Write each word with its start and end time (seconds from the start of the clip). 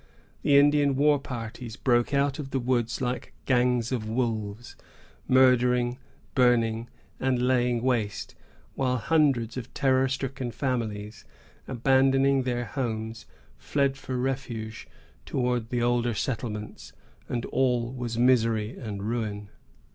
The 0.41 0.57
Indian 0.57 0.95
war 0.95 1.19
parties 1.19 1.75
broke 1.75 2.11
out 2.11 2.39
of 2.39 2.49
the 2.49 2.57
woods 2.59 3.01
like 3.01 3.33
gangs 3.45 3.91
of 3.91 4.09
wolves, 4.09 4.75
murdering, 5.27 5.99
burning, 6.33 6.89
and 7.19 7.39
laying 7.39 7.83
waste; 7.83 8.33
while 8.73 8.97
hundreds 8.97 9.57
of 9.57 9.71
terror 9.75 10.07
stricken 10.07 10.49
families, 10.49 11.23
abandoning 11.67 12.41
their 12.41 12.65
homes, 12.65 13.27
fled 13.59 13.95
for 13.95 14.17
refuge 14.17 14.87
towards 15.23 15.69
the 15.69 15.83
older 15.83 16.15
settlements, 16.15 16.93
and 17.29 17.45
all 17.45 17.93
was 17.93 18.17
misery 18.17 18.75
and 18.79 19.03
ruin. 19.03 19.49